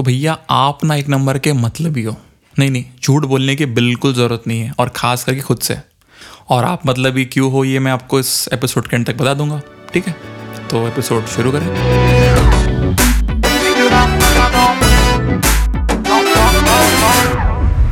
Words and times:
तो 0.00 0.04
भैया 0.04 0.36
आप 0.50 0.84
ना 0.84 0.94
एक 0.96 1.08
नंबर 1.08 1.38
के 1.38 1.52
मतलब 1.52 1.96
ही। 1.96 2.02
हो 2.02 2.14
नहीं 2.58 2.70
नहीं, 2.70 2.84
झूठ 3.02 3.24
बोलने 3.24 3.54
की 3.56 3.66
बिल्कुल 3.68 4.14
ज़रूरत 4.14 4.42
नहीं 4.46 4.60
है, 4.60 4.72
और 4.78 4.88
ख़ास 4.88 5.24
करके 5.24 5.40
खुद 5.40 5.58
से। 5.58 5.76
और 6.50 6.64
आप 6.64 6.86
मतलब 6.86 7.16
ही 7.16 7.24
क्यों 7.24 7.50
हो, 7.52 7.64
ये 7.64 7.78
मैं 7.78 7.92
आपको 7.92 8.20
इस 8.20 8.48
एपिसोड 8.52 8.86
के 8.86 8.96
एंड 8.96 9.06
तक 9.06 9.16
बता 9.16 9.34
दूँगा, 9.34 9.60
ठीक 9.92 10.08
है? 10.08 10.14
तो 10.70 10.86
एपिसोड 10.88 11.26
शुरू 11.26 11.52
करें। 11.52 11.66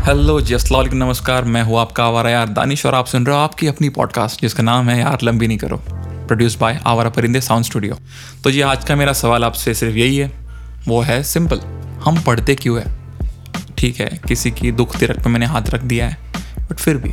हेलो 0.05 0.41
जी, 0.41 0.55
अस्सलाम 0.55 0.97
नमस्कार, 0.97 1.45
मैं 1.45 1.63
हूँ 1.63 1.79
आपका 1.79 2.05
आवारा 2.05 2.31
यार 2.31 2.49
दानिश, 2.49 2.87
और 2.87 2.95
आप 2.95 3.07
सुन 3.07 3.27
रहे 3.27 3.37
हो 3.37 3.43
आपकी 3.43 3.67
अपनी 3.67 3.89
पॉडकास्ट 3.91 4.43
जिसका 4.43 4.63
नाम 4.63 4.89
है 4.89 4.99
यार 5.01 5.19
लंबी 5.23 5.47
नहीं 5.47 5.59
करो 5.59 5.83
प्रोड्यूस 5.87 6.59
बाय 6.59 6.81
आवारा 6.87 7.11
परिंदे 7.11 7.41
साउंड 7.41 7.65
स्टूडियो 7.65 7.99
तो 8.45 8.51
जी, 8.51 8.61
आज 8.63 8.85
का 8.85 8.97
मेरा 8.97 9.13
सवाल 9.15 9.45
आपसे 9.45 9.75
सिर्फ़ 9.75 9.97
यही 9.97 10.17
है, 10.17 10.33
वो 10.89 11.01
है 11.01 11.23
सिंपल 11.23 11.61
हम 12.05 12.21
पढ़ते 12.23 12.55
क्यों 12.55 12.79
है? 12.81 12.87
ठीक 13.79 14.01
है, 14.01 14.09
किसी 14.29 14.51
की 14.51 14.73
दुख 14.73 14.97
तिरक 14.97 15.23
पे 15.25 15.31
मैंने 15.31 15.47
हाथ 15.47 15.71
रख 15.71 15.83
दिया 15.83 16.09
है 16.09 16.17
बट 16.61 16.77
फिर 16.77 16.97
भी, 16.97 17.13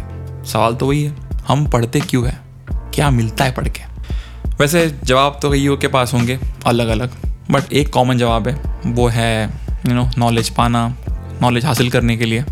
सवाल 0.51 0.75
तो 0.75 0.87
वही 0.87 1.03
है, 1.03 1.15
हम 1.47 1.65
पढ़ते 1.67 1.99
क्यों 2.01 2.25
है? 2.27 2.37
क्या 2.93 3.09
मिलता 3.11 3.45
है 3.45 3.51
पढ़ 3.51 3.67
के? 3.67 3.83
वैसे 4.59 4.87
जवाब 5.03 5.39
तो 5.41 5.49
कईयों 5.51 5.77
के 5.77 5.87
पास 5.87 6.13
होंगे 6.13 6.39
अलग 6.65 6.87
अलग 6.87 7.15
बट 7.51 7.73
एक 7.73 7.89
कॉमन 7.89 8.17
जवाब 8.17 8.47
है, 8.47 8.55
वो 8.85 9.07
है 9.07 9.45
यू 9.87 9.93
नो 9.93 10.09
नॉलेज 10.17 10.49
पाना 10.49 10.87
नॉलेज 11.41 11.65
हासिल 11.65 11.89
करने 11.91 12.17
के 12.17 12.25
लिए। 12.25 12.43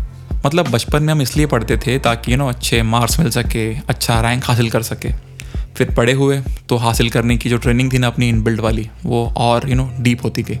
मतलब 0.46 0.68
बचपन 0.68 1.02
में 1.02 1.12
हम 1.12 1.22
इसलिए 1.22 1.46
पढ़ते 1.46 1.76
थे 1.76 1.98
ताकि 1.98 2.32
यू 2.32 2.36
नो 2.36 2.48
अच्छे 2.48 2.82
मार्क्स 2.82 3.18
मिल 3.20 3.30
सके 3.30 3.64
अच्छा 3.88 4.20
रैंक 4.20 4.44
हासिल 4.44 4.70
कर 4.70 4.82
सके। 4.82 5.12
फिर 5.76 5.94
पढ़े 5.94 6.12
हुए 6.12 6.40
तो 6.68 6.76
हासिल 6.76 7.08
करने 7.10 7.36
की 7.36 7.50
जो 7.50 7.56
ट्रेनिंग 7.56 7.92
थी 7.92 7.98
ना 7.98 8.06
अपनी 8.06 8.28
इनबिल्ड 8.28 8.60
वाली, 8.60 8.88
वो 9.04 9.26
और 9.36 9.68
यू 9.70 9.76
नो 9.76 9.90
डीप 10.00 10.24
होती 10.24 10.42
गई। 10.42 10.58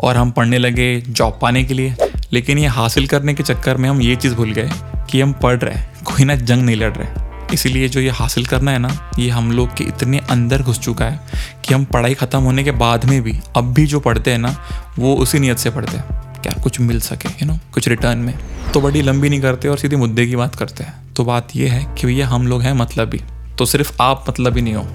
और 0.00 0.16
हम 0.16 0.30
पढ़ने 0.30 0.58
लगे 0.58 1.00
जॉब 1.00 1.38
पाने 1.42 1.64
के 1.64 1.74
लिए। 1.74 1.94
लेकिन 2.32 2.58
ये 2.58 2.66
हासिल 2.68 3.06
करने 3.06 3.34
के 3.34 3.42
चक्कर 3.42 3.76
में 3.76 3.88
हम 3.88 4.00
ये 4.00 4.16
चीज़ 4.16 4.34
भूल 4.34 4.52
गए 4.52 4.70
कि 5.10 5.20
हम 5.20 5.32
पढ़ 5.32 5.58
रहे 5.58 5.74
हैं, 5.74 6.04
कोई 6.04 6.24
ना 6.24 6.34
जंग 6.36 6.62
नहीं 6.62 6.76
लड़ 6.76 6.92
रहे 6.92 7.22
इसीलिए 7.52 7.88
जो 7.88 8.00
ये 8.00 8.10
हासिल 8.10 8.46
करना 8.46 8.70
है 8.70 8.78
ना, 8.78 8.88
ये 9.18 9.28
हम 9.30 9.50
लोग 9.52 9.76
के 9.76 9.84
इतने 9.84 10.18
अंदर 10.30 10.62
घुस 10.62 10.78
चुका 10.78 11.04
है 11.04 11.20
कि 11.64 11.74
हम 11.74 11.84
पढ़ाई 11.84 12.14
ख़त्म 12.14 12.38
होने 12.38 12.64
के 12.64 12.70
बाद 12.70 13.04
में 13.04 13.20
भी, 13.22 13.34
अब 13.56 13.72
भी 13.74 13.86
जो 13.86 14.00
पढ़ते 14.00 14.30
हैं 14.30 14.38
ना, 14.38 14.56
वो 14.98 15.14
उसी 15.14 15.38
नीयत 15.38 15.58
से 15.58 15.70
पढ़ते 15.70 15.96
हैं। 15.96 16.22
क्या 16.42 16.52
कुछ 16.62 16.80
मिल 16.80 17.00
सके 17.00 17.28
यू 17.28 17.46
नो 17.46 17.58
कुछ 17.74 17.88
रिटर्न 17.88 18.18
में। 18.18 18.34
तो 18.74 18.80
बड़ी 18.80 19.02
लंबी 19.02 19.28
नहीं 19.28 19.40
करते 19.40 19.68
और 19.68 19.78
सीधे 19.78 19.96
मुद्दे 19.96 20.26
की 20.26 20.36
बात 20.36 20.54
करते 20.54 20.84
हैं। 20.84 21.14
तो 21.14 21.24
बात 21.24 21.56
ये 21.56 21.68
है 21.68 21.84
कि 21.94 22.06
भैया 22.06 22.28
हम 22.28 22.46
लोग 22.46 22.62
हैं 22.62 22.72
मतलब 22.72 23.14
ही। 23.14 23.20
तो 23.58 23.66
सिर्फ़ 23.66 23.92
आप 24.02 24.24
मतलब 24.28 24.56
ही 24.56 24.62
नहीं 24.62 24.74
हो। 24.74 24.86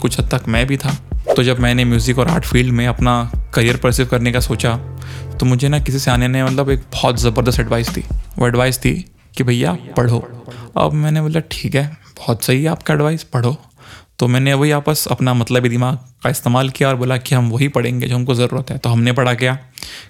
कुछ 0.00 0.18
हद 0.20 0.30
तक 0.34 0.48
मैं 0.48 0.66
भी 0.66 0.76
था। 0.76 0.96
तो 1.36 1.42
जब 1.42 1.60
मैंने 1.60 1.84
म्यूज़िक 1.84 2.18
और 2.18 2.28
आर्ट 2.28 2.44
फ़ील्ड 2.44 2.72
में 2.72 2.86
अपना 2.86 3.30
करियर 3.54 3.76
परसिव 3.76 4.06
करने 4.06 4.32
का 4.32 4.40
सोचा 4.40 4.76
तो 5.32 5.46
मुझे 5.46 5.68
ना 5.68 5.78
किसी 5.80 5.98
से 5.98 6.10
आने 6.10 6.28
ने 6.28 6.44
मतलब 6.44 6.70
एक 6.70 6.82
बहुत 6.92 7.20
ज़बरदस्त 7.20 7.60
एडवाइस 7.60 7.88
दी। 7.90 8.04
वो 8.38 8.46
एडवाइस 8.46 8.78
थी 8.78 8.94
कि 9.36 9.44
भैया, 9.44 9.76
पढ़ो। 9.96 10.18
अब 10.76 10.92
मैंने 10.94 11.20
बोला, 11.22 11.40
ठीक 11.42 11.74
है, 11.74 11.86
बहुत 12.18 12.42
सही 12.44 12.62
है 12.62 12.68
आपका 12.70 12.94
एडवाइस 12.94 13.22
पढ़ो। 13.24 13.56
तो 14.18 14.26
मैंने 14.28 14.52
वही 14.54 14.70
आपस 14.70 15.06
अपना 15.10 15.32
मतलब 15.34 15.66
दिमाग 15.68 15.96
का 16.22 16.30
इस्तेमाल 16.30 16.68
किया 16.70 16.88
और 16.88 16.96
बोला 16.96 17.16
कि 17.18 17.34
हम 17.34 17.50
वही 17.50 17.68
पढ़ेंगे 17.68 18.06
जो 18.08 18.14
हमको 18.16 18.34
ज़रूरत 18.34 18.70
है। 18.70 18.76
तो 18.78 18.88
हमने 18.88 19.12
पढ़ा 19.12 19.34
क्या? 19.34 19.54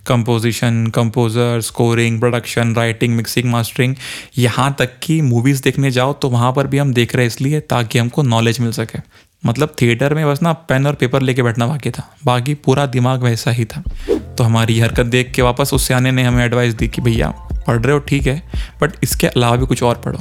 Composition 0.07 0.87
composer 0.95 1.61
scoring 1.61 2.19
production 2.21 2.75
writing 2.75 3.15
mixing 3.17 3.51
mastering 3.51 3.95
यहाँ 4.39 4.75
तक 4.79 4.99
कि 5.03 5.21
मूवीज़ 5.23 5.63
देखने 5.63 5.91
जाओ 5.91 6.13
तो 6.13 6.29
वहाँ 6.31 6.53
पर 6.53 6.67
भी 6.67 6.79
हम 6.79 6.93
देख 6.95 7.15
रहे 7.15 7.25
हैं 7.25 7.33
इसलिए 7.33 7.61
ताकि 7.71 7.99
हमको 7.99 8.23
नॉलेज 8.25 8.61
मिल 8.61 8.73
सके। 8.73 8.99
मतलब 9.47 9.75
थिएटर 9.81 10.15
में 10.15 10.27
बस 10.27 10.43
ना 10.43 10.53
पेन 10.53 10.87
और 10.87 10.95
पेपर 10.95 11.23
लेके 11.23 11.43
बैठना 11.43 11.67
बाकी 11.67 11.91
था। 11.91 12.17
बाकी 12.25 12.55
पूरा 12.55 12.87
दिमाग 12.87 13.23
वैसा 13.23 13.51
ही 13.51 13.65
था। 13.65 13.83
तो 14.11 14.45
हमारी 14.45 14.81
हरकत 14.81 15.07
देख 15.07 15.33
के 15.33 15.43
वापस 15.43 15.71
उस 15.75 15.93
आने 15.93 16.11
ने 16.11 16.23
हमें 16.23 16.45
एडवाइस 16.45 16.75
दी 16.75 16.89
कि 16.89 17.03
भैया, 17.03 17.29
पढ़ 17.67 17.81
रहे 17.81 17.93
हो 17.93 17.99
ठीक 17.99 18.27
है 18.27 18.43
बट 18.81 18.93
इसके 19.03 19.27
अलावा 19.27 19.57
भी 19.57 19.67
कुछ 19.67 19.83
और 19.83 19.95
पढ़ो। 19.95 20.19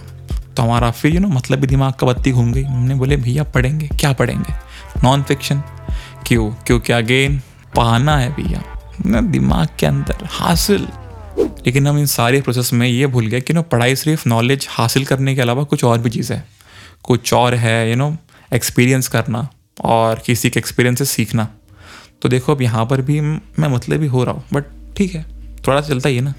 तो 0.58 0.64
हमारा 0.64 0.92
फिर 0.92 1.14
यू 1.14 1.20
नो 1.20 1.28
मतलब 1.28 1.60
भी 1.60 1.68
दिमाग 1.68 1.94
का 1.94 2.08
बत्ती 2.08 2.32
घूम 2.32 2.54
गई। 2.54 2.64
हमने 2.64 2.96
बोले, 2.96 3.18
भैया, 3.18 3.44
पढ़ेंगे, 3.44 3.88
क्या 3.88 4.14
पढ़ेंगे? 4.14 4.54
नॉन 5.04 5.24
फिक्शन 5.24 5.64
क्यों? 6.28 6.52
क्योंकि 6.52 6.94
अगेन 6.94 7.42
पाना 7.76 8.18
है 8.18 8.30
भैया। 8.30 8.64
ना 9.06 9.22
दिमाग 9.22 9.68
के 9.80 9.86
अंदर 9.86 10.28
हासिल। 10.30 10.88
लेकिन 11.40 11.88
हम 11.88 11.98
इन 11.98 12.06
सारे 12.06 12.42
प्रोसेस 12.42 12.74
में 12.74 12.88
ये 12.88 13.08
भूल 13.08 13.28
गए 13.28 13.42
कि 13.42 13.54
नो 13.54 13.62
पढ़ाई 13.62 13.96
सिर्फ़ 13.96 14.30
नॉलेज 14.30 14.68
हासिल 14.70 15.06
करने 15.06 15.36
के 15.36 15.42
अलावा 15.42 15.64
कुछ 15.64 15.84
और 15.84 15.98
भी 15.98 16.10
चीज़ 16.10 16.34
है। 16.34 16.46
कुछ 17.04 17.34
और 17.34 17.56
है 17.56 17.90
यू 17.90 17.96
नो 17.96 18.18
एक्सपीरियंस 18.51 19.07
करना 19.07 19.47
और 19.85 20.22
किसी 20.25 20.50
के 20.50 20.59
एक्सपीरियंस 20.59 21.00
से 21.00 21.06
सीखना। 21.07 21.47
तो 22.22 22.29
देखो, 22.29 22.56
अब 22.56 22.62
यहाँ 22.62 22.85
पर 22.85 23.01
भी 23.01 23.19
मैं 23.22 23.67
मतलब 23.67 24.00
भी 24.00 24.07
हो 24.07 24.23
रहा 24.23 24.34
हूँ 24.34 24.44
बट 24.53 24.63
ठीक 24.97 25.13
है, 25.16 25.25
थोड़ा 25.67 25.81
चलता 25.81 26.09
ही 26.09 26.16
है 26.16 26.22
ना। 26.22 26.34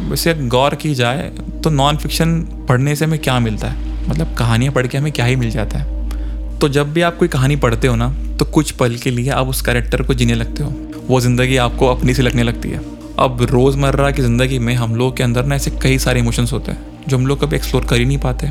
वैसे 0.00 0.34
गौर 0.34 0.74
की 0.74 0.94
जाए 0.94 1.28
तो 1.64 1.70
नॉन 1.70 1.96
फिक्शन 1.96 2.40
पढ़ने 2.68 2.94
से 2.96 3.04
हमें 3.04 3.18
क्या 3.20 3.38
मिलता 3.40 3.68
है? 3.68 4.08
मतलब 4.08 4.34
कहानियाँ 4.36 4.72
पढ़ 4.74 4.86
के 4.86 4.98
हमें 4.98 5.12
क्या 5.12 5.26
ही 5.26 5.36
मिल 5.36 5.50
जाता 5.50 5.78
है? 5.78 6.58
तो 6.58 6.68
जब 6.68 6.92
भी 6.92 7.00
आप 7.02 7.16
कोई 7.16 7.28
कहानी 7.28 7.56
पढ़ते 7.56 7.88
हो 7.88 7.96
ना 7.96 8.08
तो 8.38 8.44
कुछ 8.44 8.70
पल 8.70 8.96
के 8.96 9.10
लिए 9.10 9.30
आप 9.30 9.48
उस 9.48 9.60
कैरेक्टर 9.62 10.02
को 10.02 10.14
जीने 10.14 10.34
लगते 10.34 10.62
हो। 10.62 10.70
वो 11.08 11.20
ज़िंदगी 11.20 11.56
आपको 11.58 11.86
अपनी 11.86 12.14
से 12.14 12.22
लगने 12.22 12.42
लगती 12.42 12.70
है। 12.70 12.80
अब 13.18 13.42
रोज़मर्रा 13.42 14.10
की 14.10 14.22
ज़िंदगी 14.22 14.58
में 14.58 14.74
हम 14.74 14.94
लोग 14.96 15.16
के 15.16 15.22
अंदर 15.22 15.44
ना 15.44 15.54
ऐसे 15.54 15.70
कई 15.82 15.98
सारे 15.98 16.20
इमोशंस 16.20 16.52
होते 16.52 16.72
हैं, 16.72 17.06
जो 17.08 17.16
हम 17.16 17.26
लोग 17.26 17.40
कभी 17.40 17.56
एक्सप्लोर 17.56 17.84
कर 17.84 17.96
ही 17.96 18.04
नहीं 18.04 18.18
पाते। 18.18 18.46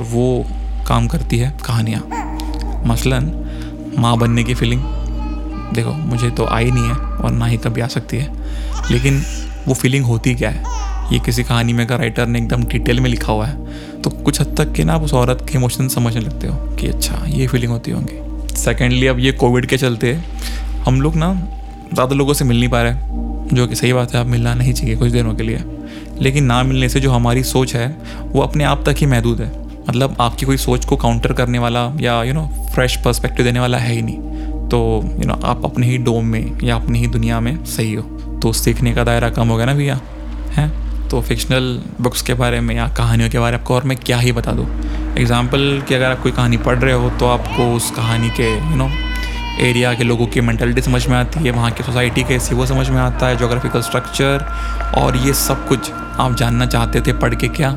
वो 0.00 0.46
काम 0.84 1.06
करती 1.06 1.38
है 1.38 1.52
कहानियाँ। 1.66 2.00
मसलन, 2.86 3.32
माँ 3.98 4.16
बनने 4.18 4.44
की 4.44 4.54
फीलिंग 4.54 4.82
देखो, 5.74 5.90
मुझे 5.90 6.30
तो 6.30 6.46
आई 6.46 6.70
नहीं 6.70 6.84
है 6.84 6.94
और 6.94 7.30
ना 7.30 7.46
ही 7.46 7.56
कभी 7.56 7.80
आ 7.80 7.86
सकती 7.86 8.16
है। 8.16 8.32
लेकिन 8.90 9.22
वो 9.66 9.74
फीलिंग 9.74 10.04
होती 10.04 10.34
क्या 10.34 10.50
है? 10.50 10.62
ये 11.12 11.18
किसी 11.18 11.42
कहानी 11.42 11.72
में 11.72 11.86
का 11.86 11.96
राइटर 11.96 12.26
ने 12.26 12.38
एकदम 12.38 12.64
डिटेल 12.64 13.00
में 13.00 13.08
लिखा 13.10 13.32
हुआ 13.32 13.46
है। 13.46 14.02
तो 14.02 14.10
कुछ 14.10 14.40
हद 14.40 14.54
तक 14.58 14.72
के 14.72 14.84
ना 14.84 14.94
आप 14.94 15.02
उस 15.02 15.14
औरत 15.14 15.46
के 15.48 15.58
इमोशन 15.58 15.88
समझने 15.88 16.20
लगते 16.20 16.46
हो 16.46 16.56
कि 16.76 16.86
अच्छा 16.86 17.24
ये 17.26 17.46
फीलिंग 17.46 17.72
होती 17.72 17.90
होंगी। 17.90 18.56
सेकेंडली 18.56 19.06
अब 19.06 19.18
ये 19.18 19.32
कोविड 19.32 19.66
के 19.66 19.76
चलते 19.76 20.12
हम 20.86 21.00
लोग 21.00 21.16
ना 21.16 21.32
ज़्यादा 21.94 22.14
लोगों 22.14 22.34
से 22.34 22.44
मिल 22.44 22.58
नहीं 22.58 22.68
पा 22.68 22.82
रहे 22.82 23.54
जो 23.54 23.66
कि 23.66 23.74
सही 23.74 23.92
बात 23.92 24.14
है 24.14 24.20
आप 24.20 24.26
मिलना 24.26 24.54
नहीं 24.54 24.72
चाहिए 24.72 24.96
कुछ 24.96 25.10
दिनों 25.12 25.34
के 25.34 25.42
लिए। 25.42 25.64
लेकिन 26.20 26.44
ना 26.44 26.62
मिलने 26.62 26.88
से 26.88 27.00
जो 27.00 27.10
हमारी 27.10 27.42
सोच 27.44 27.74
है, 27.74 27.88
वो 28.22 28.42
अपने 28.42 28.64
आप 28.64 28.82
तक 28.86 28.96
ही 28.98 29.06
महदूद 29.06 29.40
है। 29.40 29.63
मतलब 29.88 30.16
आपकी 30.20 30.46
कोई 30.46 30.56
सोच 30.56 30.84
को 30.84 30.96
काउंटर 30.96 31.32
करने 31.32 31.58
वाला 31.58 31.90
या 32.00 32.22
यू 32.22 32.34
नो 32.34 32.46
फ्रेश 32.74 32.96
पर्सपेक्टिव 32.96 33.46
देने 33.46 33.60
वाला 33.60 33.78
है 33.78 33.92
ही 33.92 34.02
नहीं। 34.02 34.68
तो 34.68 34.78
यू 35.14 35.26
नो 35.26 35.34
आप 35.44 35.64
अपने 35.64 35.86
ही 35.86 35.98
डोम 35.98 36.24
में 36.24 36.58
या 36.64 36.76
अपनी 36.76 36.98
ही 36.98 37.06
दुनिया 37.08 37.40
में 37.40 37.64
सही 37.66 37.94
हो। 37.94 38.02
तो 38.42 38.52
सीखने 38.52 38.92
का 38.94 39.04
दायरा 39.04 39.28
कम 39.30 39.48
होगा 39.48 39.64
ना 39.64 39.74
भैया, 39.74 39.98
हैं? 40.52 41.08
तो 41.08 41.20
फिक्शनल 41.20 41.80
बुक्स 42.00 42.22
के 42.22 42.34
बारे 42.34 42.60
में 42.60 42.74
या 42.76 42.88
कहानियों 42.88 43.30
के 43.30 43.38
बारे 43.38 43.56
में 43.56 43.60
आपको 43.60 43.74
और 43.74 43.84
मैं 43.84 43.96
क्या 43.96 44.18
ही 44.18 44.32
बता 44.32 44.52
दूँ। 44.52 44.66
एग्ज़ाम्पल 45.18 45.82
कि 45.88 45.94
अगर 45.94 46.10
आप 46.10 46.22
कोई 46.22 46.32
कहानी 46.32 46.56
पढ़ 46.58 46.78
रहे 46.78 46.94
हो 46.94 47.10
तो 47.10 47.26
आपको 47.26 47.72
उस 47.74 47.90
कहानी 47.90 48.30
के 48.30 48.50
यू 48.50 48.76
नो 48.76 48.88
एरिया 49.60 49.92
के 49.94 50.04
लोगों 50.04 50.26
की 50.26 50.40
मैंटलिटी 50.40 50.82
समझ 50.82 51.06
में 51.06 51.16
आती 51.16 51.44
है, 51.44 51.50
वहाँ 51.50 51.70
की 51.70 51.82
सोसाइटी 51.82 52.22
कैसी 52.24 52.54
वो 52.54 52.66
समझ 52.66 52.88
में 52.88 53.00
आता 53.00 53.26
है 53.26 53.36
जोग्राफिकल 53.36 53.82
स्ट्रक्चर 53.82 54.46
और 54.98 55.16
ये 55.16 55.34
सब 55.34 55.66
कुछ 55.68 55.90
आप 55.92 56.36
जानना 56.36 56.66
चाहते 56.66 57.00
थे 57.00 57.12
पढ़ 57.12 57.34
के 57.34 57.48
क्या? 57.50 57.76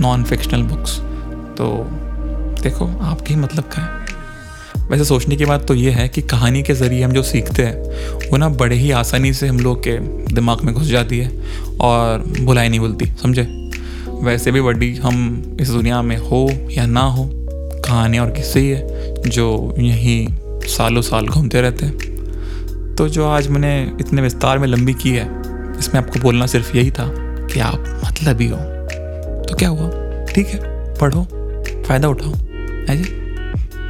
नॉन 0.00 0.24
फिक्शनल 0.24 0.62
बुक्स 0.64 1.00
तो 1.60 1.88
देखो, 2.62 2.86
आपके 3.00 3.34
ही 3.34 3.40
मतलब 3.40 3.64
का 3.64 3.82
है? 3.82 4.00
वैसे 4.90 5.04
सोचने 5.04 5.36
की 5.36 5.44
बात 5.44 5.66
तो 5.66 5.74
ये 5.74 5.90
है 5.90 6.08
कि 6.08 6.22
कहानी 6.22 6.62
के 6.62 6.74
ज़रिए 6.74 7.02
हम 7.02 7.12
जो 7.12 7.22
सीखते 7.22 7.62
हैं, 7.62 7.76
वो 8.30 8.36
ना 8.36 8.48
बड़े 8.48 8.76
ही 8.76 8.90
आसानी 8.90 9.32
से 9.32 9.48
हम 9.48 9.60
लोग 9.60 9.80
के 9.80 9.98
दिमाग 10.34 10.60
में 10.60 10.74
घुस 10.74 10.86
जाती 10.86 11.18
है 11.18 11.42
और 11.80 12.18
भुलाई 12.40 12.68
नहीं 12.68 12.80
भूलती, 12.80 13.06
समझे? 13.06 13.70
वैसे 14.08 14.52
भी 14.52 14.60
बड़ी 14.60 14.96
हम 14.96 15.44
इस 15.60 15.68
दुनिया 15.68 16.02
में 16.02 16.16
हो 16.16 16.50
या 16.70 16.86
ना 16.86 17.00
हो, 17.00 17.30
कहानी 17.84 18.18
और 18.18 18.30
किस्से 18.30 18.60
ही 18.60 18.68
है, 18.68 19.14
जो 19.22 19.74
यहीं 19.78 20.28
सालों 20.62 21.02
साल 21.02 21.26
घूमते 21.26 21.60
रहते 21.60 21.86
हैं। 21.86 21.98
तो 22.94 23.08
जो 23.08 23.28
आज 23.28 23.48
मैंने 23.48 23.92
इतने 24.00 24.22
विस्तार 24.22 24.58
में 24.58 24.68
लंबी 24.68 24.94
की 24.94 25.10
है, 25.10 25.42
इसमें 25.78 26.02
आपको 26.02 26.20
बोलना 26.20 26.46
सिर्फ़ 26.46 26.76
यही 26.76 26.90
था 26.90 27.08
कि 27.46 27.60
आप 27.60 28.02
मतलब 28.06 28.40
ही 28.40 28.48
हो। 28.48 28.56
तो 29.42 29.54
क्या 29.54 29.68
हुआ? 29.68 29.90
ठीक 30.24 30.46
है, 30.46 30.60
पढ़ो। 30.94 31.39
फ़ायदा 31.90 32.08
उठाओ 32.08 32.32
है 32.88 32.96
जी? 32.96 33.04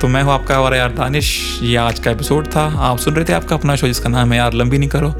तो 0.00 0.08
मैं 0.08 0.23
हूँ 0.23 0.32
आपका 0.32 0.61
और 0.61 0.75
यार 0.75 0.93
दानिश। 0.93 1.29
ये 1.62 1.75
आज 1.76 1.99
का 1.99 2.11
एपिसोड 2.11 2.47
था। 2.47 2.62
आप 2.81 2.99
सुन 2.99 3.14
रहे 3.14 3.25
थे 3.25 3.32
आपका 3.32 3.56
अपना 3.56 3.75
शो 3.76 3.87
जिसका 3.87 4.08
नाम 4.08 4.32
है 4.32 4.38
यार 4.38 4.52
लंबी 4.52 4.79
नहीं 4.79 4.88
करो। 4.88 5.12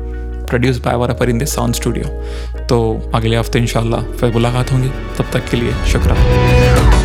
प्रोड्यूस 0.47 0.79
बाय 0.79 0.97
वारा 0.97 1.15
पर 1.15 1.31
इन 1.31 1.39
दिस 1.39 1.55
साउंड 1.55 1.75
स्टूडियो 1.75 2.65
तो 2.67 3.11
अगले 3.15 3.37
हफ़्ते 3.37 3.59
इंशाल्लाह 3.59 4.11
फिर 4.13 4.33
मुलाकात 4.33 4.73
होंगी। 4.73 4.89
तब 5.19 5.31
तक 5.33 5.49
के 5.51 5.57
लिए 5.57 5.75
शुक्रिया। 5.93 7.00